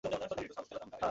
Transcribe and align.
এবং 0.03 0.17
তার 0.19 0.29
পদ্ধতি 0.31 0.45
পুরানো। 0.69 0.97